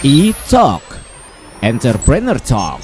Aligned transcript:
E-Talk 0.00 0.80
Entrepreneur 1.60 2.40
Talk 2.40 2.80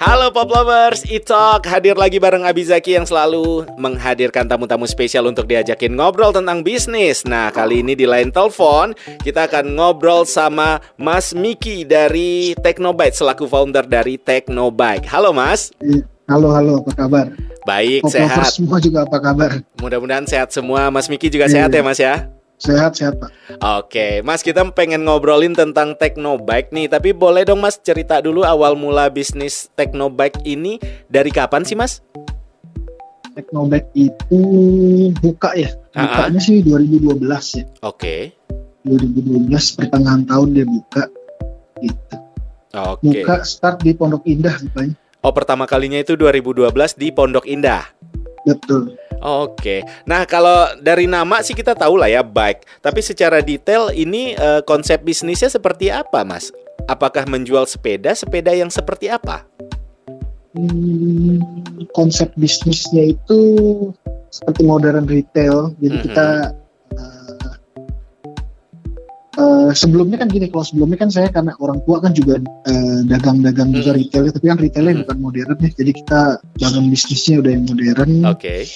Halo 0.00 0.32
Pop 0.32 0.48
Lovers, 0.48 1.04
E-Talk 1.04 1.68
hadir 1.68 2.00
lagi 2.00 2.16
bareng 2.16 2.48
Abizaki 2.48 2.96
yang 2.96 3.04
selalu 3.04 3.68
menghadirkan 3.76 4.48
tamu-tamu 4.48 4.88
spesial 4.88 5.28
untuk 5.28 5.44
diajakin 5.44 5.92
ngobrol 5.92 6.32
tentang 6.32 6.64
bisnis. 6.64 7.28
Nah, 7.28 7.52
kali 7.52 7.84
ini 7.84 7.92
di 8.00 8.08
line 8.08 8.32
telepon 8.32 8.96
kita 9.20 9.44
akan 9.44 9.76
ngobrol 9.76 10.24
sama 10.24 10.80
Mas 10.96 11.36
Miki 11.36 11.84
dari 11.84 12.56
Teknobyte 12.64 13.12
selaku 13.12 13.44
founder 13.44 13.84
dari 13.84 14.16
Teknobyte. 14.16 15.04
Halo 15.04 15.36
Mas. 15.36 15.68
Halo, 16.24 16.48
halo, 16.56 16.80
apa 16.80 16.96
kabar? 16.96 17.51
Baik, 17.62 18.02
Pop 18.02 18.10
sehat. 18.10 18.58
semua 18.58 18.82
juga 18.82 19.06
apa 19.06 19.18
kabar? 19.22 19.62
Mudah-mudahan 19.78 20.26
sehat 20.26 20.50
semua. 20.50 20.90
Mas 20.90 21.06
Miki 21.06 21.30
juga 21.30 21.46
sehat 21.46 21.70
ya 21.70 21.82
Mas 21.82 21.98
ya? 22.02 22.26
Sehat, 22.58 22.94
sehat 22.94 23.18
Pak. 23.18 23.30
Oke, 23.82 24.22
Mas 24.22 24.42
kita 24.42 24.62
pengen 24.70 25.02
ngobrolin 25.02 25.54
tentang 25.54 25.98
Teknobike 25.98 26.70
nih, 26.70 26.86
tapi 26.86 27.10
boleh 27.10 27.42
dong 27.42 27.58
Mas 27.58 27.74
cerita 27.78 28.22
dulu 28.22 28.46
awal 28.46 28.78
mula 28.78 29.10
bisnis 29.10 29.66
Teknobike 29.74 30.38
ini 30.46 30.78
dari 31.10 31.34
kapan 31.34 31.66
sih 31.66 31.74
Mas? 31.74 32.02
Teknobike 33.34 33.90
itu 33.94 34.40
buka 35.18 35.58
ya, 35.58 35.74
Ah, 35.98 36.06
bukanya 36.06 36.38
sih 36.38 36.62
2012 36.62 37.58
ya. 37.58 37.64
Oke, 37.82 38.30
2012 38.86 39.78
pertengahan 39.78 40.22
tahun 40.26 40.48
dia 40.54 40.66
buka. 40.66 41.04
Gitu. 41.82 42.14
oke. 42.78 43.02
Buka 43.02 43.42
start 43.42 43.82
di 43.82 43.90
Pondok 43.90 44.22
Indah 44.22 44.54
bukanya. 44.62 44.94
Oh 45.22 45.30
pertama 45.30 45.70
kalinya 45.70 46.02
itu 46.02 46.18
2012 46.18 46.98
di 46.98 47.14
Pondok 47.14 47.46
Indah. 47.46 47.86
Betul. 48.42 48.98
Oke, 49.22 49.86
nah 50.02 50.26
kalau 50.26 50.66
dari 50.82 51.06
nama 51.06 51.38
sih 51.46 51.54
kita 51.54 51.78
tahu 51.78 51.94
lah 51.94 52.10
ya 52.10 52.26
bike, 52.26 52.82
tapi 52.82 52.98
secara 52.98 53.38
detail 53.38 53.94
ini 53.94 54.34
eh, 54.34 54.58
konsep 54.66 54.98
bisnisnya 54.98 55.46
seperti 55.46 55.94
apa 55.94 56.26
Mas? 56.26 56.50
Apakah 56.90 57.22
menjual 57.30 57.62
sepeda, 57.70 58.10
sepeda 58.18 58.50
yang 58.50 58.66
seperti 58.66 59.06
apa? 59.06 59.46
Hmm, 60.58 61.38
konsep 61.94 62.34
bisnisnya 62.34 63.14
itu 63.14 63.38
seperti 64.34 64.66
modern 64.66 65.06
retail. 65.06 65.70
Jadi 65.78 65.96
Mhm. 65.96 66.04
kita 66.10 66.26
uh, 66.50 66.61
uh, 69.38 69.70
sebelumnya 69.72 70.20
kan 70.20 70.28
gini, 70.28 70.48
kalau 70.52 70.64
sebelumnya 70.64 70.98
kan 71.00 71.10
saya 71.12 71.28
karena 71.32 71.52
orang 71.60 71.80
tua 71.84 72.00
kan 72.02 72.12
juga 72.12 72.40
uh, 72.42 73.00
dagang-dagang 73.06 73.72
juga 73.72 73.92
Mhm. 73.94 73.98
retail, 73.98 74.24
tapi 74.32 74.46
kan 74.48 74.58
retailnya 74.60 74.92
Mhm. 74.92 75.02
bukan 75.06 75.18
modern 75.20 75.56
ya. 75.60 75.70
Jadi 75.72 75.90
kita 76.02 76.20
dagang 76.60 76.86
bisnisnya 76.88 77.34
udah 77.40 77.50
yang 77.52 77.64
modern. 77.68 78.10
Oke, 78.28 78.66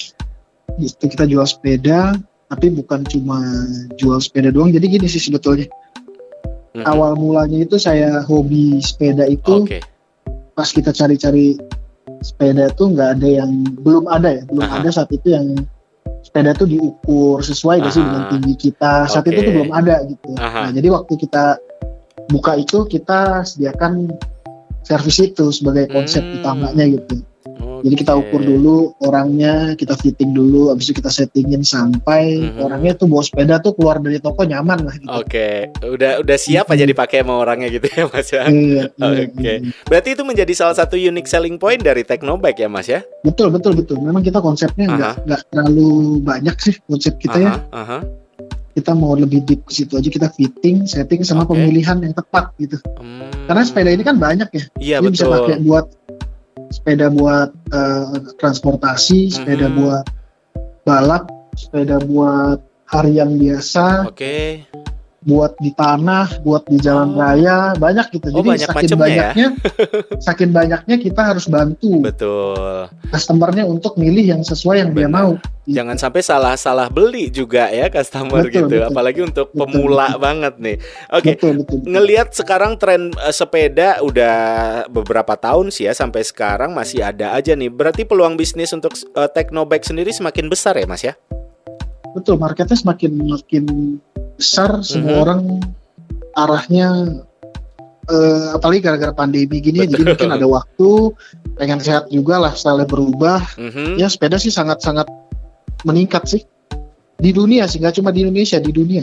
Itu 0.76 1.04
kita 1.08 1.24
jual 1.24 1.46
sepeda, 1.48 2.12
tapi 2.52 2.68
bukan 2.68 3.00
cuma 3.08 3.40
jual 3.96 4.20
sepeda 4.20 4.52
doang. 4.52 4.68
Jadi 4.68 4.86
gini 4.98 5.06
sih 5.08 5.22
sebetulnya. 5.22 5.68
Mhm. 6.76 6.84
Awal 6.84 7.16
mulanya 7.16 7.64
itu 7.64 7.80
saya 7.80 8.20
hobi 8.20 8.84
sepeda 8.84 9.24
itu 9.24 9.64
Oke, 9.64 9.80
pas 10.52 10.68
kita 10.68 10.92
cari-cari 10.92 11.56
sepeda 12.20 12.68
tuh 12.76 12.92
nggak 12.92 13.16
ada 13.16 13.28
yang 13.44 13.50
belum 13.80 14.04
ada 14.08 14.40
ya 14.40 14.42
belum 14.48 14.68
Aha. 14.68 14.84
ada 14.84 14.90
saat 14.92 15.08
itu 15.12 15.32
yang 15.32 15.56
sepeda 16.26 16.50
tuh 16.58 16.66
diukur 16.66 17.38
sesuai 17.38 17.86
gak 17.86 17.94
sih 17.94 18.02
dengan 18.02 18.26
tinggi 18.34 18.54
kita 18.58 19.06
saat 19.06 19.22
Oke. 19.22 19.30
itu 19.30 19.46
tuh 19.46 19.52
belum 19.62 19.70
ada 19.70 20.02
gitu 20.10 20.34
Aha. 20.42 20.66
nah 20.66 20.70
jadi 20.74 20.88
waktu 20.90 21.14
kita 21.22 21.54
buka 22.34 22.58
itu 22.58 22.82
kita 22.90 23.46
sediakan 23.46 24.10
servis 24.82 25.22
itu 25.22 25.54
sebagai 25.54 25.86
konsep 25.94 26.22
Hmm. 26.26 26.42
utamanya 26.42 26.84
gitu 26.90 27.22
jadi 27.86 27.94
kita 27.96 28.12
ukur 28.12 28.42
dulu 28.42 28.76
orangnya 29.00 29.54
kita 29.72 29.94
fitting 29.94 30.30
dulu 30.30 30.68
habis 30.68 30.90
itu 30.90 30.98
kita 30.98 31.08
settingin 31.08 31.62
sampai 31.62 32.42
Mhm. 32.42 32.58
orangnya 32.60 32.92
tuh 32.92 33.06
bawa 33.06 33.22
sepeda 33.22 33.56
tuh 33.58 33.72
keluar 33.72 33.96
dari 33.96 34.18
toko 34.18 34.42
nyaman 34.42 34.82
lah 34.82 34.94
gitu 34.94 35.06
Oke, 35.08 35.48
udah 35.80 36.18
udah 36.18 36.36
siap 36.36 36.66
aja 36.68 36.82
dipakai 36.82 37.22
sama 37.22 37.38
orangnya 37.38 37.70
gitu 37.70 37.86
ya 37.86 38.04
Mas 38.04 38.28
ya. 38.28 38.42
Iya, 38.44 38.84
iya, 38.98 39.06
Oke. 39.24 39.30
iya. 39.38 39.54
Berarti 39.84 40.08
itu 40.10 40.22
menjadi 40.22 40.52
salah 40.52 40.74
satu 40.74 40.96
unique 40.96 41.26
selling 41.26 41.56
point 41.56 41.78
dari 41.78 42.02
Teknobike 42.02 42.58
ya 42.58 42.68
Mas 42.68 42.86
ya? 42.86 43.06
betul 43.22 43.48
betul 43.48 43.72
betul 43.72 43.98
memang 43.98 44.20
kita 44.20 44.38
konsepnya 44.38 44.86
nggak 44.88 45.14
Aha. 45.14 45.24
nggak 45.24 45.40
terlalu 45.48 45.90
banyak 46.20 46.56
sih 46.56 46.74
konsep 46.82 47.14
kita 47.16 47.36
ya 47.36 47.52
Aha, 47.68 47.72
aha. 47.72 47.98
kita 48.72 48.92
mau 48.92 49.14
lebih 49.14 49.42
deep 49.42 49.62
ke 49.62 49.72
situ 49.72 49.92
aja 49.92 50.06
kita 50.06 50.28
fitting 50.30 50.84
setting 50.84 51.20
sama 51.20 51.42
Oke. 51.42 51.54
pemilihan 51.54 51.98
yang 51.98 52.12
tepat 52.12 52.50
gitu 52.56 52.76
Hmm. 52.96 53.28
karena 53.44 53.62
sepeda 53.62 53.90
ini 53.90 54.02
kan 54.02 54.16
banyak 54.16 54.48
ya 54.48 54.64
Iya 54.76 54.96
Dia 55.00 55.10
bisa 55.10 55.26
pakai 55.26 55.58
buat 55.60 55.86
sepeda 56.70 57.10
buat 57.10 57.50
eh, 57.72 58.04
transportasi 58.38 59.30
sepeda 59.30 59.70
Mhm. 59.70 59.76
buat 59.80 60.04
balap 60.86 61.24
sepeda 61.56 61.98
buat 62.02 62.60
harian 62.92 63.38
biasa 63.38 64.06
Oke. 64.06 64.62
Buat 65.26 65.58
di 65.58 65.74
tanah 65.74 66.38
buat 66.40 66.62
di 66.64 66.78
jalan 66.78 67.12
Oh. 67.12 67.18
raya 67.18 67.74
banyak 67.74 68.14
gitu 68.14 68.30
Oh, 68.30 68.40
jadi 68.40 68.48
banyak 68.54 68.68
saking 68.70 68.88
ya. 68.88 68.96
banyaknya 68.96 69.46
saking 70.26 70.50
banyaknya 70.54 70.96
kita 70.96 71.20
harus 71.20 71.50
bantu 71.50 71.98
Betul. 71.98 72.86
customernya 73.10 73.66
untuk 73.66 73.98
milih 73.98 74.22
yang 74.22 74.42
sesuai 74.42 74.86
yang 74.86 74.90
dia 74.94 75.10
Benar. 75.10 75.18
mau 75.18 75.32
Jangan 75.66 75.98
sampai 75.98 76.22
salah-salah 76.22 76.86
beli 76.86 77.26
juga 77.26 77.66
ya 77.66 77.90
customer 77.90 78.46
Betul, 78.46 78.54
gitu, 78.54 78.76
betul. 78.78 78.86
apalagi 78.86 79.20
untuk 79.26 79.46
Betul, 79.50 79.58
pemula 79.66 80.14
betul. 80.14 80.22
banget 80.22 80.54
nih. 80.62 80.76
Oke. 81.10 81.30
betul. 81.34 81.54
Ngelihat 81.82 82.28
sekarang 82.30 82.78
tren 82.78 83.10
eh, 83.10 83.34
sepeda 83.34 83.98
udah 83.98 84.36
beberapa 84.86 85.34
tahun 85.34 85.74
sih 85.74 85.90
ya 85.90 85.92
sampai 85.92 86.22
sekarang 86.22 86.70
masih 86.70 87.02
ada 87.02 87.34
aja 87.34 87.58
nih. 87.58 87.66
Berarti 87.66 88.06
peluang 88.06 88.38
bisnis 88.38 88.70
untuk 88.70 88.94
Teknobike 89.10 89.82
sendiri 89.82 90.14
semakin 90.14 90.46
besar 90.46 90.78
ya 90.78 90.86
Mas 90.86 91.02
ya? 91.02 91.18
betul 92.14 92.40
marketnya 92.40 92.72
semakin 92.72 93.12
makin 93.28 93.64
besar 94.36 94.80
semua 94.84 95.12
Mhm. 95.16 95.22
orang 95.24 95.40
arahnya 96.36 96.88
eh, 98.06 98.46
apalagi 98.54 98.86
gara-gara 98.86 99.10
pandemi 99.10 99.58
gini 99.58 99.82
ya, 99.82 99.90
jadi 99.90 100.06
Betul. 100.06 100.30
mungkin 100.30 100.30
ada 100.38 100.46
waktu 100.46 100.90
pengen 101.58 101.82
sehat 101.82 102.06
juga 102.06 102.38
lah 102.38 102.54
style 102.54 102.86
berubah 102.86 103.42
Mhm. 103.58 103.98
ya 103.98 104.06
sepeda 104.06 104.38
sih 104.38 104.54
sangat-sangat 104.54 105.10
meningkat 105.82 106.22
sih 106.28 106.42
di 107.18 107.34
dunia 107.34 107.66
sih 107.66 107.82
nggak 107.82 107.98
cuma 107.98 108.14
di 108.14 108.22
Indonesia 108.22 108.62
di 108.62 108.70
dunia 108.70 109.02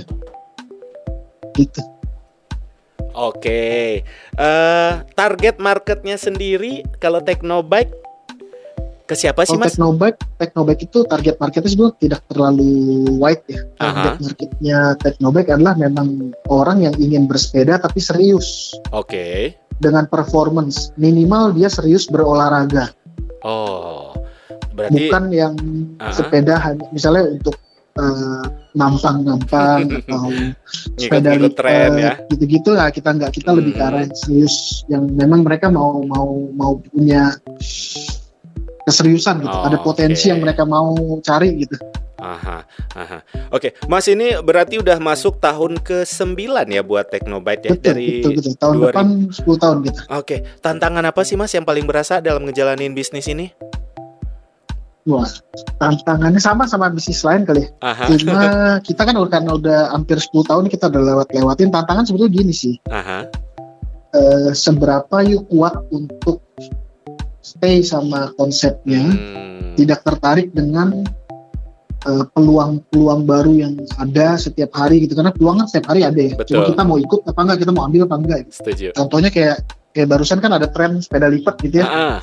gitu 1.54 1.82
Oke, 3.14 4.02
Eh, 4.34 4.94
target 5.14 5.62
marketnya 5.62 6.18
sendiri 6.18 6.82
kalau 6.98 7.22
Teknobike 7.22 7.94
ke 9.13 9.22
siapa 9.22 9.46
sih 9.46 9.56
mas? 9.56 9.78
Teknobike 9.78 10.18
Teknobike 10.41 10.84
itu 10.90 11.00
target 11.06 11.38
marketnya 11.38 11.69
sebenarnya 11.69 11.97
tidak 12.01 12.22
terlalu 12.28 12.72
wide 13.22 13.46
ya 13.46 13.62
target 13.78 14.13
Aha. 14.18 14.22
marketnya 14.22 14.79
Teknobike 15.00 15.50
adalah 15.53 15.74
memang 15.78 16.34
orang 16.50 16.81
yang 16.81 16.96
ingin 16.97 17.29
bersepeda 17.29 17.78
tapi 17.78 18.01
serius 18.01 18.74
Oke, 18.90 19.53
dengan 19.78 20.09
performance 20.09 20.90
minimal 20.97 21.53
dia 21.53 21.69
serius 21.69 22.09
berolahraga 22.09 22.90
oh 23.46 24.18
berarti 24.74 25.07
bukan 25.07 25.24
yang 25.30 25.53
Aha. 26.01 26.09
sepeda 26.12 26.57
hanya 26.57 26.85
misalnya 26.90 27.30
untuk 27.30 27.53
eh, 27.94 28.45
nampang-nampang 28.74 29.85
atau 30.01 30.34
sepeda 30.97 31.38
tren 31.53 31.94
lipat, 31.94 32.01
ya. 32.01 32.13
gitu-gitu 32.34 32.74
lah 32.74 32.90
kita 32.90 33.13
nggak 33.13 33.38
kita 33.38 33.53
lebih 33.53 33.78
ke 33.78 33.81
Hmm. 33.85 33.90
arah 33.94 34.01
yang 34.09 34.16
serius 34.18 34.81
yang 34.90 35.06
memang 35.13 35.45
mereka 35.45 35.69
mau 35.69 36.01
mau 36.01 36.50
mau 36.57 36.81
punya 36.90 37.38
keseriusan 38.84 39.42
gitu 39.42 39.52
Oh, 39.52 39.64
ada 39.64 39.78
potensi 39.78 40.28
oke. 40.28 40.30
yang 40.30 40.40
mereka 40.42 40.64
mau 40.64 40.92
cari 41.20 41.64
gitu 41.64 41.78
Aha, 42.18 42.64
aha. 42.96 43.20
Oke, 43.52 43.76
Mas 43.86 44.08
ini 44.08 44.32
berarti 44.40 44.80
udah 44.80 44.96
masuk 44.96 45.44
tahun 45.44 45.76
ke-9 45.84 46.40
ya 46.72 46.80
buat 46.80 47.12
Teknobyte 47.12 47.68
ya 47.68 47.72
betul 47.76 47.84
dari 47.84 48.08
betul 48.18 48.32
betul 48.40 48.54
tahun 48.56 48.76
2000. 48.80 48.84
depan 48.88 49.08
10 49.28 49.44
tahun 49.60 49.78
gitu 49.84 50.00
Oke, 50.10 50.36
tantangan 50.60 51.04
apa 51.04 51.22
sih 51.24 51.36
Mas 51.36 51.52
yang 51.52 51.64
paling 51.64 51.84
berasa 51.84 52.24
dalam 52.24 52.48
ngejalanin 52.48 52.92
bisnis 52.92 53.28
ini? 53.28 53.52
wah 55.04 55.28
tantangannya 55.76 56.40
sama 56.40 56.64
sama 56.64 56.88
bisnis 56.88 57.28
lain 57.28 57.44
kali 57.44 57.68
ya 57.68 57.70
Aha, 57.84 58.08
cuma 58.16 58.40
kita 58.88 59.04
kan 59.04 59.19
karena 59.28 59.52
udah 59.52 59.80
hampir 59.92 60.16
10 60.16 60.31
tahun 60.48 60.72
kita 60.72 60.88
udah 60.88 61.02
lewat 61.04 61.28
lewatin 61.36 61.75
tantangan 61.75 62.07
sebetulnya 62.07 62.31
gini 62.31 62.56
sih 62.56 62.80
aha. 62.88 63.28
eh, 64.16 64.52
seberapa 64.56 65.19
yuk 65.28 65.44
kuat 65.52 65.75
untuk 65.92 66.40
stay 67.44 67.84
sama 67.84 68.31
konsepnya 68.40 69.04
Hmm, 69.04 69.75
tidak 69.75 70.01
tertarik 70.07 70.56
dengan 70.56 71.04
eh, 72.04 72.25
peluang-peluang 72.31 73.28
baru 73.28 73.54
yang 73.54 73.74
ada 74.00 74.40
setiap 74.40 74.72
hari 74.75 75.04
gitu. 75.04 75.16
Karena 75.16 75.31
peluang 75.36 75.60
kan 75.63 75.68
setiap 75.68 75.92
hari 75.92 76.07
ada 76.07 76.19
ya. 76.19 76.34
Cuma 76.44 76.66
Betul. 76.66 76.69
kita 76.74 76.84
mau 76.88 76.98
ikut 76.98 77.19
apa 77.28 77.40
enggak 77.44 77.57
kita 77.63 77.72
mau 77.75 77.84
ambil 77.88 78.01
apa 78.07 78.16
enggak 78.19 78.40
setuju. 78.51 78.95
contohnya 78.95 79.30
kayak 79.30 79.57
kayak 79.94 80.07
barusan 80.10 80.40
kan 80.42 80.51
ada 80.56 80.68
tren 80.68 81.00
sepeda 81.00 81.28
lipat 81.30 81.56
gitu 81.62 81.84
ya. 81.84 81.88
Ah, 81.88 82.19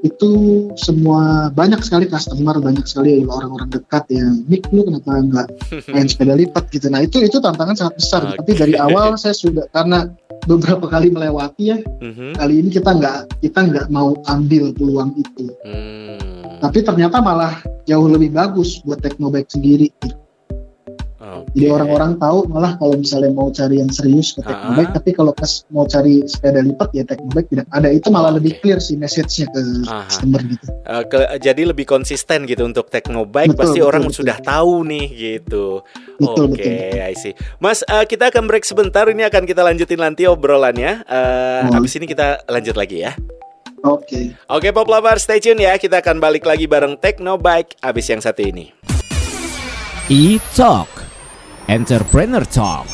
itu 0.00 0.30
semua 0.76 1.48
banyak 1.48 1.80
sekali 1.80 2.04
customer 2.04 2.58
banyak 2.58 2.84
sekali 2.84 3.24
orang-orang 3.24 3.72
dekat 3.72 4.04
ya 4.08 4.26
Nick 4.44 4.68
lu 4.68 4.84
kenapa 4.84 5.16
nggak 5.16 5.46
main 5.94 6.04
sepeda 6.04 6.34
lipat 6.34 6.68
gitu 6.68 6.92
nah 6.92 7.00
itu 7.00 7.20
itu 7.20 7.38
tantangan 7.38 7.72
sangat 7.74 7.94
besar 7.96 8.20
Oke. 8.26 8.36
tapi 8.40 8.50
dari 8.54 8.74
awal 8.76 9.16
saya 9.16 9.32
sudah 9.32 9.64
karena 9.70 10.12
beberapa 10.44 10.84
kali 10.86 11.08
melewati 11.08 11.62
ya 11.72 11.78
Mhm. 11.80 12.36
kali 12.36 12.54
ini 12.60 12.68
kita 12.68 12.90
nggak 12.92 13.40
kita 13.40 13.60
nggak 13.62 13.86
mau 13.88 14.12
ambil 14.26 14.70
peluang 14.72 15.16
itu 15.16 15.48
Hmm. 15.64 16.60
tapi 16.60 16.84
ternyata 16.84 17.18
malah 17.18 17.56
jauh 17.84 18.06
lebih 18.06 18.30
bagus 18.30 18.82
buat 18.82 18.98
Teknobike 18.98 19.48
sendiri 19.48 19.88
gitu. 19.96 20.14
Oke. 21.38 21.52
jadi 21.52 21.66
orang-orang 21.70 22.12
tahu 22.16 22.38
malah 22.46 22.72
kalau 22.74 22.94
misalnya 22.94 23.30
mau 23.30 23.48
cari 23.48 23.76
yang 23.76 23.88
serius 23.88 24.30
ke 24.30 24.40
Ah. 24.40 24.48
Teknobike 24.48 24.92
tapi 24.92 25.10
kalau 25.12 25.32
pas 25.32 25.50
mau 25.68 25.84
cari 25.84 26.22
sepeda 26.22 26.60
lipat 26.60 26.88
ya 26.92 27.02
Teknobike 27.02 27.48
tidak 27.48 27.66
ada 27.68 27.88
itu 27.88 28.08
malah 28.08 28.30
Oke. 28.30 28.36
lebih 28.38 28.52
clear 28.58 28.78
sih 28.78 28.94
message-nya 28.94 29.46
ke 29.48 29.60
Aha. 29.84 30.04
customer 30.04 30.40
gitu 30.42 30.66
Eh, 30.82 31.04
ke- 31.04 31.28
jadi 31.38 31.62
lebih 31.64 31.84
konsisten 31.84 32.44
gitu 32.44 32.62
untuk 32.62 32.86
Teknobike 32.86 33.50
Betul, 33.50 33.58
pasti 33.58 33.78
betul, 33.78 33.90
orang 33.90 34.04
betul. 34.04 34.16
sudah 34.16 34.36
tahu 34.38 34.74
nih 34.84 35.06
gitu. 35.10 35.66
betul 36.16 36.44
Oke, 36.46 36.56
betul 36.56 37.02
I 37.02 37.14
see. 37.14 37.34
Mas, 37.58 37.82
eh, 37.82 38.04
kita 38.04 38.28
akan 38.28 38.46
break 38.46 38.62
sebentar. 38.62 39.04
Ini 39.04 39.26
akan 39.26 39.44
kita 39.44 39.60
lanjutin 39.60 39.98
nanti 39.98 40.24
obrolannya. 40.24 41.02
Eh, 41.02 41.60
Boleh. 41.62 41.74
habis 41.74 41.92
ini 41.92 42.04
kita 42.04 42.46
lanjut 42.46 42.74
lagi 42.74 43.02
ya. 43.02 43.12
oke 43.78 44.34
Oke, 44.48 44.68
Pop 44.70 44.86
Lover, 44.86 45.16
stay 45.16 45.38
tune 45.38 45.58
ya. 45.58 45.76
Kita 45.76 45.98
akan 45.98 46.16
balik 46.16 46.42
lagi 46.42 46.64
bareng 46.64 46.96
Teknobike 46.96 47.76
abis 47.80 48.06
yang 48.08 48.18
satu 48.18 48.40
ini. 48.40 48.72
E-Talk 50.06 50.95
Entrepreneur 51.66 52.46
Talk 52.46 52.86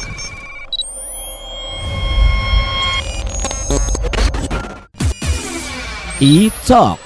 E-Talk 6.16 7.02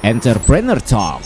Entrepreneur 0.00 0.80
Talk 0.80 1.20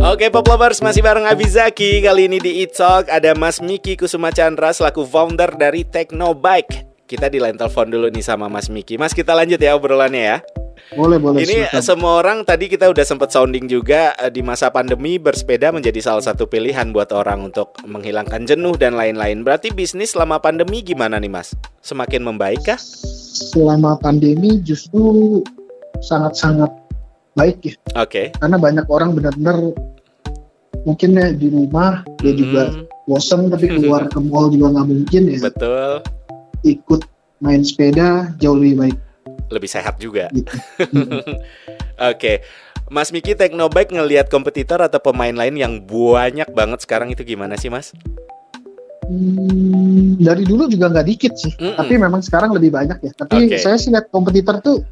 Oke, 0.00 0.32
Pop 0.32 0.48
Lovers, 0.48 0.80
masih 0.80 1.04
bareng 1.04 1.28
Abizaki. 1.28 2.00
Kali 2.00 2.32
ini 2.32 2.40
di 2.40 2.64
E-Talk 2.64 3.12
ada 3.12 3.36
Mas 3.36 3.60
Miki 3.60 4.00
Kusuma 4.00 4.32
Chandra 4.32 4.72
selaku 4.72 5.04
founder 5.04 5.52
dari 5.60 5.84
Teknobike. 5.84 6.88
Kita 7.04 7.28
di 7.28 7.36
line 7.36 7.60
telepon 7.60 7.92
dulu 7.92 8.08
nih 8.08 8.24
sama 8.24 8.48
Mas 8.48 8.72
Miki. 8.72 8.96
Mas, 8.96 9.12
kita 9.12 9.36
lanjut 9.36 9.60
ya 9.60 9.76
obrolannya 9.76 10.24
ya. 10.24 10.38
Boleh 10.92 11.18
boleh 11.18 11.40
Ini 11.42 11.66
silakan. 11.68 11.82
semua 11.82 12.12
orang 12.18 12.38
tadi 12.42 12.66
kita 12.66 12.86
udah 12.86 13.02
sempat 13.02 13.30
sounding 13.30 13.66
juga 13.66 14.14
eh, 14.16 14.30
di 14.30 14.40
masa 14.40 14.68
pandemi 14.68 15.16
bersepeda 15.16 15.70
menjadi 15.70 15.98
salah 16.00 16.22
satu 16.22 16.46
pilihan 16.46 16.90
buat 16.90 17.10
orang 17.10 17.48
untuk 17.48 17.74
menghilangkan 17.82 18.44
jenuh 18.44 18.74
dan 18.74 18.94
lain-lain. 18.94 19.42
Berarti 19.42 19.70
bisnis 19.70 20.12
selama 20.12 20.38
pandemi 20.38 20.80
gimana 20.80 21.16
nih 21.16 21.28
Mas? 21.28 21.52
Semakin 21.80 22.22
membaik 22.22 22.62
kah? 22.64 22.80
selama 23.36 24.00
pandemi 24.00 24.56
justru 24.60 25.44
sangat-sangat 26.00 26.72
baik 27.34 27.60
ya 27.60 27.74
Oke. 28.00 28.32
karena 28.32 28.56
banyak 28.56 28.86
orang 28.88 29.12
benar-benar 29.12 29.76
mungkin 30.88 31.20
ya 31.20 31.36
di 31.36 31.52
rumah 31.52 32.00
dia 32.16 32.32
juga 32.32 32.72
Hmm, 32.72 32.88
bosan 33.04 33.52
tapi 33.52 33.68
keluar 33.68 34.08
ke 34.08 34.16
mall 34.18 34.48
juga 34.48 34.72
nggak 34.72 34.88
mungkin 34.88 35.22
ya 35.28 35.38
betul. 35.44 36.00
ikut 36.64 37.04
main 37.38 37.60
sepeda 37.60 38.32
jauh 38.40 38.56
lebih 38.56 38.80
baik 38.80 38.96
Lebih 39.48 39.68
sehat 39.68 39.96
juga. 39.96 40.26
gitu. 40.30 40.50
Oke. 42.10 42.42
Mas 42.86 43.10
Miki 43.10 43.34
Teknobike 43.34 43.90
ngelihat 43.90 44.26
kompetitor 44.26 44.78
atau 44.78 44.98
pemain 44.98 45.30
lain 45.30 45.54
yang 45.54 45.74
banyak 45.80 46.46
banget 46.50 46.78
sekarang 46.80 47.10
itu 47.10 47.22
gimana 47.22 47.54
sih 47.54 47.66
Mas? 47.66 47.90
Hmm, 49.06 50.18
dari 50.18 50.42
dulu 50.42 50.66
juga 50.66 50.90
nggak 50.90 51.06
dikit 51.06 51.34
sih 51.34 51.54
Mm-mm. 51.54 51.78
tapi 51.78 51.94
memang 51.94 52.18
sekarang 52.20 52.50
lebih 52.50 52.74
banyak 52.74 52.98
ya 53.00 53.12
tapi 53.14 53.46
Oke. 53.46 53.54
saya 53.56 53.78
sih 53.78 53.94
lihat 53.94 54.10
kompetitor 54.10 54.58
tuh 54.58 54.82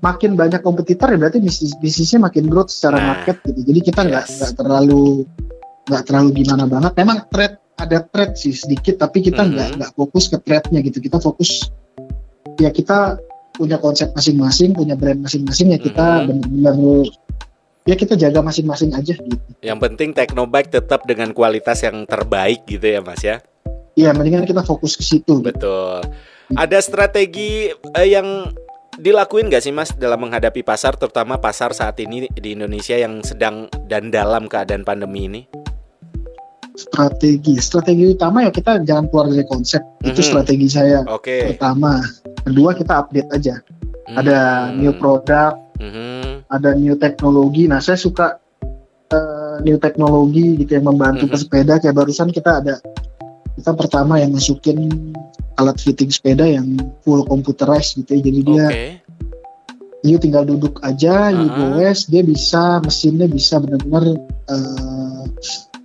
makin 0.00 0.32
banyak 0.34 0.60
kompetitor 0.60 1.08
ya 1.08 1.20
berarti 1.20 1.40
bisnis 1.40 1.76
bisnisnya 1.76 2.16
makin 2.22 2.48
growth 2.48 2.72
secara 2.72 2.96
Nah. 2.96 3.06
market 3.12 3.44
gitu 3.44 3.60
jadi 3.62 3.80
kita 3.82 4.00
nggak 4.02 4.24
Yes. 4.24 4.36
nggak 4.40 4.52
terlalu 4.56 5.28
nggak 5.84 6.02
terlalu 6.02 6.28
gimana 6.34 6.64
banget 6.64 6.92
memang 6.96 7.18
trade 7.28 7.56
ada 7.76 7.98
trade 8.02 8.34
sih 8.34 8.56
sedikit 8.56 8.96
tapi 8.98 9.20
kita 9.20 9.44
nggak 9.44 9.68
Mhm. 9.68 9.76
nggak 9.80 9.92
fokus 9.92 10.24
ke 10.26 10.40
trade-nya 10.40 10.80
gitu 10.80 10.98
kita 10.98 11.20
fokus 11.20 11.68
ya 12.56 12.72
kita 12.72 13.20
punya 13.56 13.80
konsep 13.80 14.12
masing-masing 14.12 14.76
punya 14.76 14.94
brand 14.94 15.18
masing-masing 15.18 15.72
ya 15.72 15.80
kita 15.80 16.22
Mhm. 16.22 16.26
benar-benar 16.28 16.76
ya 17.82 17.94
kita 17.94 18.14
jaga 18.14 18.40
masing-masing 18.40 18.92
aja 18.92 19.16
gitu 19.16 19.36
Yang 19.64 19.78
penting 19.80 20.08
Teknobike 20.12 20.70
tetap 20.70 21.08
dengan 21.08 21.32
kualitas 21.32 21.80
yang 21.80 22.04
terbaik 22.04 22.68
gitu 22.68 22.84
ya 22.84 23.00
Mas 23.00 23.24
ya. 23.24 23.40
ya 23.96 24.12
mendingan 24.12 24.44
kita 24.44 24.60
fokus 24.60 24.92
ke 24.92 25.02
situ 25.02 25.40
gitu. 25.40 25.46
Betul. 25.46 26.04
Ada 26.52 26.78
strategi 26.78 27.72
eh, 27.72 28.08
yang 28.08 28.52
dilakuin 28.96 29.48
nggak 29.48 29.60
sih 29.60 29.72
Mas 29.72 29.90
dalam 29.92 30.20
menghadapi 30.20 30.60
pasar, 30.60 30.96
terutama 30.96 31.36
pasar 31.36 31.72
saat 31.72 31.96
ini 31.98 32.28
di 32.28 32.52
Indonesia 32.52 32.92
yang 32.92 33.24
sedang 33.24 33.66
dan 33.88 34.12
dalam 34.12 34.46
keadaan 34.46 34.84
pandemi 34.84 35.26
ini? 35.26 35.42
strategi 36.76 37.56
strategi 37.56 38.04
utama 38.04 38.44
ya 38.44 38.52
kita 38.52 38.84
jangan 38.84 39.08
keluar 39.08 39.32
dari 39.32 39.48
konsep 39.48 39.80
itu 40.04 40.20
Mhm. 40.20 40.28
strategi 40.28 40.68
saya 40.68 41.00
Oke. 41.08 41.56
pertama 41.56 42.04
kedua 42.46 42.70
kita 42.72 43.02
update 43.02 43.28
aja 43.34 43.58
ada 44.14 44.70
Hmm. 44.70 44.78
new 44.78 44.92
product 44.94 45.58
Mhm. 45.82 46.46
ada 46.48 46.70
new 46.72 46.94
teknologi 46.94 47.66
nah 47.66 47.82
saya 47.82 47.98
suka 47.98 48.38
eh, 49.06 49.56
new 49.62 49.78
teknologi 49.78 50.58
gitu 50.58 50.74
yang 50.74 50.86
membantu 50.86 51.26
Mhm. 51.26 51.32
pesepeda 51.34 51.74
kayak 51.78 51.94
barusan 51.94 52.30
kita 52.30 52.58
ada 52.58 52.74
kita 53.54 53.70
pertama 53.72 54.18
yang 54.18 54.30
masukin 54.30 54.90
alat 55.56 55.78
fitting 55.78 56.10
sepeda 56.10 56.42
yang 56.42 56.74
full 57.02 57.22
computerized 57.22 57.96
gitu 57.96 58.14
ya 58.14 58.20
jadi 58.20 58.40
dia 58.42 58.66
Oke. 58.66 58.86
you 60.02 60.18
tinggal 60.18 60.42
duduk 60.42 60.82
aja 60.82 61.30
you 61.30 61.46
Uh-uh. 61.46 61.78
goes 61.78 62.06
dia 62.06 62.22
bisa 62.22 62.82
mesinnya 62.82 63.26
bisa 63.26 63.58
benar-benar 63.58 64.18
eh, 64.50 65.22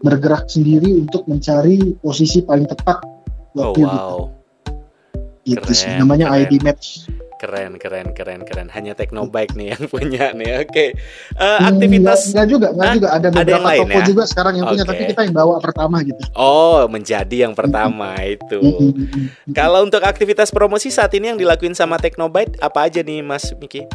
bergerak 0.02 0.50
sendiri 0.50 0.98
untuk 0.98 1.26
mencari 1.26 1.94
posisi 2.02 2.42
paling 2.42 2.66
tepat 2.66 3.06
buat 3.54 3.66
Oh 3.70 3.78
you 3.78 3.86
wow. 3.86 3.94
gitu, 3.94 4.18
gitu 5.44 5.70
sih 5.70 5.88
Keren, 5.88 6.00
namanya 6.00 6.26
keren. 6.30 6.42
ID 6.44 6.54
match 6.62 6.86
Keren, 7.36 7.74
keren, 7.76 8.14
keren, 8.14 8.46
keren. 8.46 8.70
Hanya 8.70 8.94
Teknobike 8.94 9.58
nih 9.58 9.74
yang 9.74 9.90
punya 9.90 10.30
nih. 10.30 10.62
Oke. 10.62 10.94
Eh, 10.94 10.94
Hmm, 11.34 11.74
aktivitas 11.74 12.30
nggak, 12.30 12.46
juga 12.46 12.70
nggak 12.70 12.86
Hah? 12.86 12.94
juga 12.94 13.08
ada 13.10 13.18
Ada 13.18 13.34
beberapa 13.34 13.50
yang 13.50 13.66
lain 13.66 13.80
toko 13.82 13.98
ya? 13.98 14.06
juga 14.06 14.24
sekarang 14.24 14.54
yang 14.54 14.66
punya 14.70 14.84
Oke. 14.84 14.92
tapi 14.94 15.04
kita 15.10 15.22
yang 15.26 15.34
bawa 15.34 15.56
pertama 15.58 15.98
gitu 16.06 16.22
Oh, 16.32 16.86
menjadi 16.86 17.36
yang 17.42 17.58
pertama 17.58 18.14
itu. 18.22 18.62
Mm-mm. 18.62 19.34
Kalau 19.52 19.82
untuk 19.82 20.06
aktivitas 20.06 20.54
promosi 20.54 20.94
saat 20.94 21.10
ini 21.12 21.34
yang 21.34 21.40
dilakuin 21.40 21.74
sama 21.74 21.98
Teknobike 21.98 22.62
apa 22.62 22.86
aja 22.86 23.02
nih 23.02 23.26
Mas 23.26 23.50
Miki? 23.58 23.90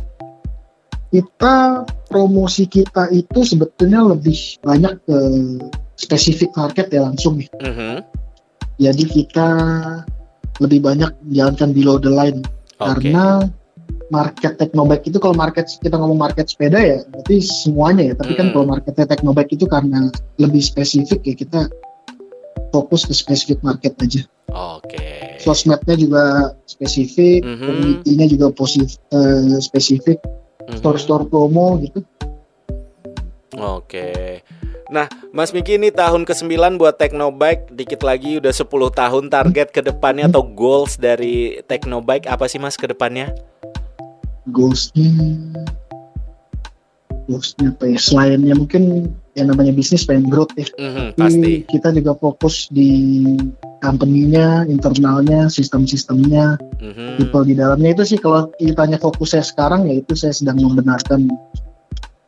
kita 1.07 1.87
promosi 2.05 2.67
kita 2.67 3.09
itu 3.09 3.47
sebetulnya 3.47 4.03
lebih 4.05 4.35
banyak 4.61 4.99
ke 5.01 5.19
spesifik 5.95 6.51
market 6.53 6.91
ya 6.91 7.07
langsung 7.07 7.39
nih 7.39 7.47
Mhm. 7.57 8.03
jadi 8.77 9.05
kita 9.07 9.49
lebih 10.61 10.81
banyak 10.85 11.11
menjalankan 11.27 11.71
below 11.77 11.97
the 12.01 12.11
line 12.11 12.41
Oke. 12.81 13.01
karena 13.09 13.45
market 14.11 14.55
Teknobike 14.59 15.11
itu 15.11 15.19
kalau 15.19 15.35
market 15.35 15.67
kita 15.83 15.99
ngomong 15.99 16.19
market 16.19 16.47
sepeda 16.47 16.79
ya 16.79 16.99
berarti 17.11 17.43
semuanya 17.43 18.13
ya 18.13 18.15
tapi 18.15 18.33
kan 18.39 18.51
Mm. 18.51 18.53
kalau 18.55 18.67
marketnya 18.71 19.07
Teknobike 19.07 19.53
itu 19.59 19.67
karena 19.67 20.11
lebih 20.39 20.63
spesifik 20.63 21.21
ya 21.27 21.35
kita 21.35 21.61
fokus 22.71 23.03
ke 23.07 23.15
spesifik 23.15 23.59
market 23.67 23.99
aja 23.99 24.23
Oke. 24.55 25.39
sosmednya 25.43 25.99
juga 25.99 26.23
spesifik 26.71 27.43
Mhm. 27.43 27.63
community-nya 27.67 28.27
juga 28.31 28.47
positif 28.55 28.95
eh, 29.11 29.59
spesifik 29.59 30.19
Mhm. 30.71 30.79
store-store 30.83 31.27
promo 31.27 31.79
gitu 31.83 32.03
Oke. 33.57 34.43
Nah, 34.87 35.11
Mas 35.35 35.51
Miki 35.51 35.75
ini 35.75 35.91
tahun 35.91 36.23
ke-9 36.23 36.79
buat 36.79 36.95
Teknobike, 36.95 37.75
dikit 37.75 38.07
lagi 38.07 38.39
udah 38.39 38.55
10 38.55 38.71
tahun 38.95 39.25
target 39.27 39.75
ke 39.75 39.83
depannya 39.83 40.31
atau 40.31 40.47
goals 40.47 40.95
dari 40.95 41.59
Teknobike 41.67 42.31
apa 42.31 42.47
sih 42.47 42.63
Mas 42.63 42.79
ke 42.79 42.87
depannya? 42.87 43.35
goalsnya 44.47 45.11
goalsnya 47.27 47.75
apa 47.75 47.91
ya 47.91 47.99
selainnya 47.99 48.55
mungkin 48.55 49.11
yang 49.35 49.51
namanya 49.51 49.75
bisnis 49.75 50.07
pengen 50.07 50.31
growth 50.31 50.55
ya 50.55 50.71
Mhm, 50.79 51.07
Tapi 51.11 51.19
pasti. 51.19 51.53
kita 51.67 51.91
juga 51.91 52.15
fokus 52.15 52.71
di 52.71 53.27
company-nya, 53.83 54.71
internalnya, 54.71 55.51
sistem-sistemnya, 55.51 56.63
Mhm. 56.79 57.19
people 57.19 57.43
di 57.43 57.59
dalamnya 57.59 57.91
itu 57.91 58.07
sih 58.07 58.19
kalau 58.23 58.55
ditanya 58.57 59.03
fokus 59.03 59.35
saya 59.35 59.43
sekarang 59.43 59.91
ya 59.91 59.99
itu 59.99 60.15
saya 60.15 60.31
sedang 60.31 60.63
membenarkan 60.63 61.27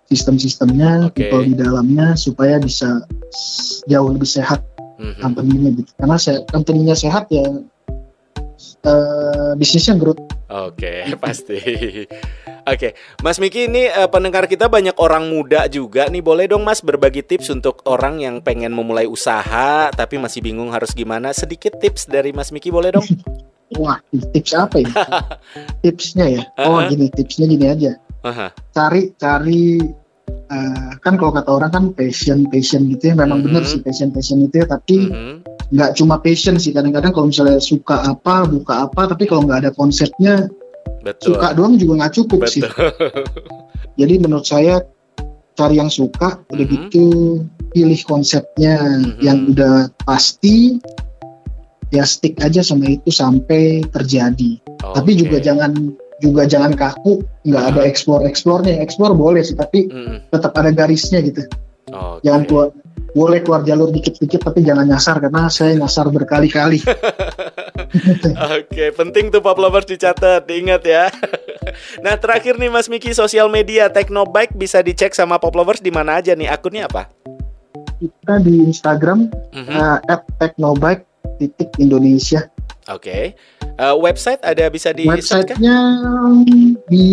sistem-sistemnya, 0.09 1.09
Oke. 1.09 1.29
people 1.29 1.45
di 1.45 1.55
dalamnya 1.55 2.17
supaya 2.17 2.57
bisa 2.57 3.05
jauh 3.85 4.09
lebih 4.09 4.27
sehat 4.27 4.65
Mhm. 4.99 5.21
company-nya 5.21 5.71
gitu. 5.77 5.91
Karena 5.95 6.17
saya 6.17 6.38
company-nya 6.49 6.97
sehat 6.97 7.29
ya 7.29 7.45
eh, 8.81 9.53
bisnisnya 9.55 9.95
growth. 9.95 10.19
Oke, 10.49 11.07
pasti. 11.23 11.59
Oke, 12.65 12.93
Mas 13.21 13.38
Miki 13.38 13.65
ini 13.65 13.87
eh, 13.87 14.09
pendengar 14.09 14.45
kita 14.45 14.67
banyak 14.67 14.97
orang 14.97 15.29
muda 15.29 15.69
juga 15.69 16.09
nih. 16.09 16.21
Boleh 16.21 16.49
dong 16.49 16.65
Mas 16.65 16.81
berbagi 16.81 17.23
tips 17.23 17.49
untuk 17.49 17.85
orang 17.85 18.19
yang 18.19 18.41
pengen 18.41 18.73
memulai 18.73 19.05
usaha 19.05 19.93
tapi 19.93 20.17
masih 20.17 20.41
bingung 20.41 20.73
harus 20.73 20.91
gimana? 20.93 21.31
Sedikit 21.31 21.77
tips 21.79 22.09
dari 22.09 22.33
Mas 22.33 22.50
Miki 22.50 22.69
boleh 22.69 22.93
dong? 22.93 23.07
Wah, 23.79 24.00
tips 24.33 24.57
apa 24.57 24.81
ya? 24.81 24.88
Tipsnya 25.85 26.27
ya? 26.27 26.43
Oh, 26.57 26.81
Uh-uh. 26.81 26.88
gini, 26.88 27.12
tipsnya 27.12 27.45
gini 27.45 27.67
aja. 27.69 27.93
Aha. 28.27 28.51
Cari, 28.75 29.15
cari 29.15 29.79
eh, 30.49 30.91
kan 31.05 31.21
kalau 31.21 31.33
kata 31.37 31.51
orang 31.53 31.71
kan 31.73 31.85
passion, 31.93 32.49
passion 32.49 32.89
gitu 32.89 33.13
ya. 33.13 33.15
Memang 33.17 33.45
Mhm. 33.45 33.47
bener 33.53 33.63
sih 33.69 33.81
passion, 33.85 34.09
passion 34.09 34.41
itu 34.41 34.65
ya. 34.65 34.67
Tapi 34.69 34.97
Mhm. 35.13 35.35
nggak 35.77 35.91
cuma 36.01 36.17
passion 36.25 36.57
sih. 36.57 36.73
Kadang-kadang 36.73 37.13
kalau 37.13 37.29
misalnya 37.29 37.61
suka 37.61 38.01
apa, 38.01 38.49
buka 38.49 38.89
apa, 38.89 39.13
tapi 39.13 39.29
kalau 39.29 39.45
nggak 39.45 39.69
ada 39.69 39.73
konsepnya, 39.77 40.49
Betul. 41.05 41.37
suka 41.37 41.53
doang 41.53 41.77
juga 41.77 42.01
nggak 42.05 42.15
cukup 42.17 42.49
sih. 42.49 42.65
Betul. 42.65 42.89
Jadi 44.01 44.15
menurut 44.25 44.47
saya 44.49 44.81
cari 45.53 45.77
yang 45.77 45.93
suka, 45.93 46.41
udah 46.49 46.65
Mhm. 46.65 46.73
gitu 46.73 47.05
pilih 47.77 48.01
konsepnya 48.09 48.77
Mhm. 48.81 49.21
yang 49.21 49.39
udah 49.53 49.93
pasti, 50.09 50.81
ya 51.93 52.09
stick 52.09 52.41
aja 52.41 52.65
sama 52.65 52.89
itu 52.89 53.13
sampai 53.13 53.85
terjadi. 53.93 54.61
Tapi 54.81 55.11
Oke. 55.13 55.21
juga 55.29 55.37
jangan 55.45 55.93
juga 56.19 56.45
jangan 56.45 56.75
kaku, 56.75 57.23
nggak 57.47 57.65
ada 57.75 57.83
Mhm. 57.83 57.91
explore 57.91 58.23
explore-nya. 58.27 58.79
Explore 58.79 59.15
boleh 59.15 59.43
sih, 59.43 59.55
tapi 59.55 59.87
Mm-mm. 59.87 60.29
tetap 60.31 60.53
ada 60.55 60.71
garisnya 60.71 61.23
gitu. 61.23 61.47
Oke. 61.89 62.27
Jangan 62.27 62.43
keluar 62.45 62.69
boleh 63.17 63.41
keluar 63.41 63.65
jalur 63.65 63.89
dikit-dikit 63.89 64.45
tapi 64.45 64.61
jangan 64.61 64.85
nyasar 64.85 65.17
karena 65.17 65.49
saya 65.49 65.73
nyasar 65.75 66.13
berkali-kali. 66.13 66.85
Oke, 68.59 68.93
penting 68.93 69.33
tuh 69.33 69.41
Pop 69.41 69.57
Lovers 69.57 69.89
dicatat, 69.89 70.45
diingat 70.45 70.85
ya. 70.85 71.09
nah, 72.05 72.21
terakhir 72.21 72.61
nih 72.61 72.69
Mas 72.69 72.87
Miki, 72.87 73.17
sosial 73.17 73.49
media 73.49 73.89
Teknobike 73.89 74.53
bisa 74.55 74.85
dicek 74.85 75.17
sama 75.17 75.41
Pop 75.41 75.57
Lovers 75.57 75.81
di 75.81 75.89
mana 75.89 76.21
aja 76.21 76.37
nih? 76.37 76.53
Akunnya 76.53 76.85
apa? 76.85 77.09
Kita 77.99 78.39
di 78.45 78.63
Instagram 78.63 79.27
Mhm. 79.57 79.73
eh, 79.73 79.99
@teknobike 80.39 81.03
titik 81.41 81.71
Indonesia. 81.81 82.47
Oke. 82.88 83.37
Eh, 83.78 83.95
website 84.00 84.42
ada 84.42 84.66
bisa 84.66 84.90
di 84.90 85.07
Websitenya 85.07 85.76
di, 86.88 87.04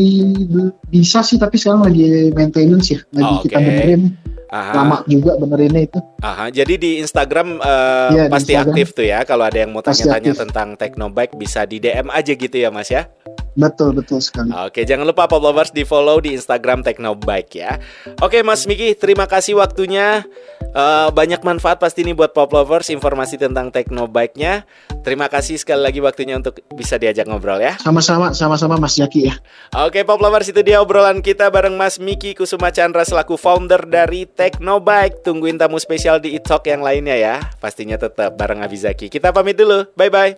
bisa 0.87 1.21
sih 1.21 1.37
tapi 1.37 1.59
sekarang 1.59 1.85
lagi 1.85 2.31
maintenance 2.31 2.89
ya, 2.89 2.99
lagi 3.11 3.27
Oh, 3.29 3.39
kita 3.43 3.57
benerin. 3.59 4.03
Aha. 4.45 4.71
Lama 4.71 4.97
juga 5.09 5.35
benerinnya 5.35 5.83
itu. 5.83 5.99
Aha, 6.21 6.47
jadi 6.47 6.73
di 6.77 7.01
Instagram 7.01 7.59
Iya, 7.59 8.25
di 8.25 8.31
pasti 8.31 8.53
Instagram. 8.53 8.71
aktif 8.71 8.87
tuh 8.95 9.05
ya. 9.05 9.19
Kalau 9.27 9.43
ada 9.43 9.57
yang 9.57 9.75
mau 9.75 9.83
tanya-tanya 9.83 10.31
tentang 10.31 10.79
Teknobike 10.79 11.35
bisa 11.35 11.67
di 11.67 11.81
DM 11.81 12.07
aja 12.07 12.31
gitu 12.31 12.55
ya, 12.55 12.69
Mas 12.71 12.87
ya. 12.87 13.09
Betul 13.55 13.95
betul 13.95 14.19
sekali. 14.19 14.51
Oke, 14.51 14.83
jangan 14.83 15.07
lupa 15.07 15.31
Pop 15.31 15.39
Lovers 15.39 15.71
di 15.71 15.87
follow 15.87 16.19
di 16.19 16.35
Instagram 16.35 16.83
Teknobike 16.83 17.55
ya. 17.55 17.79
Oke, 18.19 18.43
Mas 18.43 18.67
Miki, 18.67 18.91
terima 18.99 19.31
kasih 19.31 19.55
waktunya. 19.55 20.27
Eh, 20.75 21.09
banyak 21.15 21.39
manfaat 21.39 21.79
pasti 21.79 22.03
nih 22.03 22.11
buat 22.11 22.35
Pop 22.35 22.51
Lovers 22.51 22.91
informasi 22.91 23.39
tentang 23.39 23.71
Teknobike-nya. 23.71 24.67
Terima 25.07 25.31
kasih 25.31 25.55
sekali 25.55 25.79
lagi 25.79 26.03
waktunya 26.03 26.35
untuk 26.35 26.59
bisa 26.75 26.99
diajak 26.99 27.31
ngobrol 27.31 27.63
ya. 27.63 27.79
Sama-sama 27.79 28.35
sama-sama 28.35 28.75
Mas 28.75 28.99
Jaki 28.99 29.31
ya. 29.31 29.39
Oke, 29.71 30.03
Pop 30.03 30.19
Lovers 30.19 30.51
itu 30.51 30.59
dia 30.59 30.83
obrolan 30.83 31.23
kita 31.23 31.47
bareng 31.47 31.79
Mas 31.79 31.95
Miki 31.95 32.35
Kusuma 32.35 32.75
Chandra 32.75 33.07
selaku 33.07 33.39
founder 33.39 33.87
dari 33.87 34.27
Teknobike. 34.27 35.23
Tungguin 35.23 35.55
tamu 35.55 35.79
spesial 35.79 36.19
di 36.19 36.35
Italk 36.35 36.67
yang 36.67 36.83
lainnya 36.83 37.15
ya. 37.15 37.35
Pastinya 37.63 37.95
tetap 37.95 38.35
bareng 38.35 38.59
Abizaki. 38.59 39.07
Kita 39.07 39.31
pamit 39.31 39.55
dulu. 39.55 39.87
Bye 39.95 40.11
bye. 40.11 40.35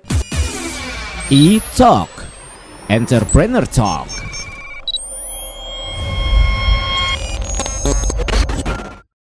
E-Talk 1.34 2.27
Entrepreneur 2.90 3.68
Talk 3.68 4.08